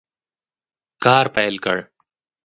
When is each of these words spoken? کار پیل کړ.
کار 1.03 1.25
پیل 1.35 1.55
کړ. 1.63 1.77